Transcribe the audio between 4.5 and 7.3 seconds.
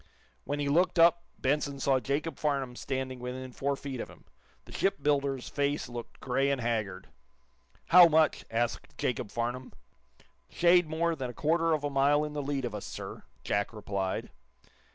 The shipbuilder's face looked gray and haggard.